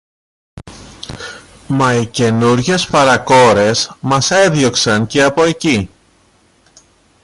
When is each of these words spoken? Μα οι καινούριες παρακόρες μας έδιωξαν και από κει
Μα 1.67 1.93
οι 1.95 2.05
καινούριες 2.07 2.85
παρακόρες 2.87 3.95
μας 3.99 4.31
έδιωξαν 4.31 5.07
και 5.07 5.23
από 5.23 5.43
κει 5.51 5.89